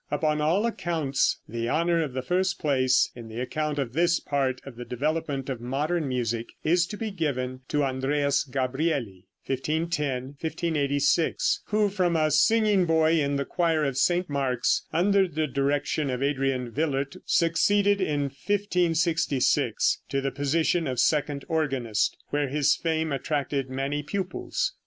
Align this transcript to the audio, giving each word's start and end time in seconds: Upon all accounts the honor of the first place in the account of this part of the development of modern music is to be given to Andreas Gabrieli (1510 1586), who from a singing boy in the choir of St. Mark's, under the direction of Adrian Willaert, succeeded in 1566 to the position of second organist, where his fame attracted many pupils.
Upon 0.09 0.41
all 0.41 0.65
accounts 0.65 1.37
the 1.47 1.69
honor 1.69 2.01
of 2.01 2.13
the 2.13 2.23
first 2.23 2.57
place 2.57 3.11
in 3.15 3.27
the 3.27 3.39
account 3.39 3.77
of 3.77 3.93
this 3.93 4.19
part 4.19 4.59
of 4.65 4.75
the 4.75 4.83
development 4.83 5.47
of 5.47 5.61
modern 5.61 6.07
music 6.07 6.47
is 6.63 6.87
to 6.87 6.97
be 6.97 7.11
given 7.11 7.59
to 7.67 7.83
Andreas 7.83 8.43
Gabrieli 8.43 9.25
(1510 9.45 10.37
1586), 10.41 11.61
who 11.65 11.89
from 11.89 12.15
a 12.15 12.31
singing 12.31 12.87
boy 12.87 13.19
in 13.21 13.35
the 13.35 13.45
choir 13.45 13.83
of 13.85 13.95
St. 13.95 14.27
Mark's, 14.27 14.87
under 14.91 15.27
the 15.27 15.45
direction 15.45 16.09
of 16.09 16.23
Adrian 16.23 16.71
Willaert, 16.71 17.17
succeeded 17.27 18.01
in 18.01 18.21
1566 18.21 19.99
to 20.09 20.19
the 20.19 20.31
position 20.31 20.87
of 20.87 20.99
second 20.99 21.45
organist, 21.47 22.17
where 22.29 22.47
his 22.47 22.75
fame 22.75 23.11
attracted 23.11 23.69
many 23.69 24.01
pupils. 24.01 24.73